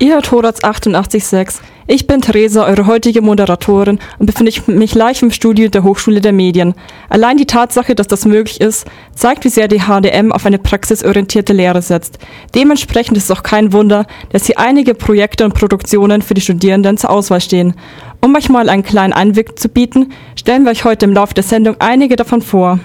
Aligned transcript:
Ihr 0.00 0.14
hört 0.14 0.30
Horaz 0.30 0.60
88.6. 0.60 1.56
Ich 1.88 2.06
bin 2.06 2.20
Theresa, 2.20 2.64
eure 2.66 2.86
heutige 2.86 3.20
Moderatorin 3.20 3.98
und 4.20 4.26
befinde 4.26 4.52
mich 4.70 4.94
live 4.94 5.22
im 5.22 5.32
Studio 5.32 5.68
der 5.68 5.82
Hochschule 5.82 6.20
der 6.20 6.32
Medien. 6.32 6.74
Allein 7.08 7.36
die 7.36 7.46
Tatsache, 7.46 7.96
dass 7.96 8.06
das 8.06 8.24
möglich 8.24 8.60
ist, 8.60 8.86
zeigt, 9.12 9.44
wie 9.44 9.48
sehr 9.48 9.66
die 9.66 9.80
HDM 9.80 10.30
auf 10.30 10.46
eine 10.46 10.60
praxisorientierte 10.60 11.52
Lehre 11.52 11.82
setzt. 11.82 12.20
Dementsprechend 12.54 13.16
ist 13.16 13.24
es 13.24 13.36
auch 13.36 13.42
kein 13.42 13.72
Wunder, 13.72 14.06
dass 14.30 14.46
hier 14.46 14.60
einige 14.60 14.94
Projekte 14.94 15.44
und 15.44 15.54
Produktionen 15.54 16.22
für 16.22 16.34
die 16.34 16.42
Studierenden 16.42 16.96
zur 16.96 17.10
Auswahl 17.10 17.40
stehen. 17.40 17.74
Um 18.20 18.36
euch 18.36 18.48
mal 18.48 18.68
einen 18.68 18.84
kleinen 18.84 19.12
Einblick 19.12 19.58
zu 19.58 19.68
bieten, 19.68 20.12
stellen 20.36 20.62
wir 20.62 20.70
euch 20.70 20.84
heute 20.84 21.06
im 21.06 21.12
Laufe 21.12 21.34
der 21.34 21.42
Sendung 21.42 21.74
einige 21.80 22.14
davon 22.14 22.40
vor. 22.40 22.78